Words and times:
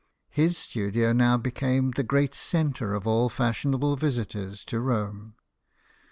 His 0.31 0.57
studio 0.57 1.13
now 1.13 1.37
became 1.37 1.91
the 1.91 2.01
great 2.01 2.33
centre 2.33 2.95
of 2.95 3.05
all 3.05 3.29
fashionable 3.29 3.95
visitors 3.97 4.65
to 4.65 4.79
Rome. 4.79 5.35